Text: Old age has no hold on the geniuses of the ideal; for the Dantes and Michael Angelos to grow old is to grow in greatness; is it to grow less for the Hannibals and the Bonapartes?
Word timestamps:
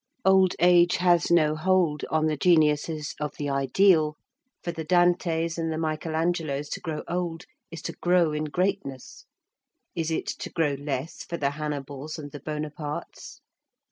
Old 0.25 0.55
age 0.57 0.95
has 0.95 1.29
no 1.29 1.55
hold 1.55 2.05
on 2.09 2.25
the 2.25 2.35
geniuses 2.35 3.13
of 3.19 3.35
the 3.37 3.49
ideal; 3.51 4.17
for 4.63 4.71
the 4.71 4.83
Dantes 4.83 5.59
and 5.59 5.79
Michael 5.79 6.15
Angelos 6.15 6.69
to 6.69 6.79
grow 6.79 7.03
old 7.07 7.45
is 7.69 7.83
to 7.83 7.93
grow 7.93 8.31
in 8.33 8.45
greatness; 8.45 9.25
is 9.93 10.09
it 10.09 10.25
to 10.25 10.49
grow 10.49 10.73
less 10.73 11.23
for 11.23 11.37
the 11.37 11.51
Hannibals 11.51 12.17
and 12.17 12.31
the 12.31 12.39
Bonapartes? 12.39 13.41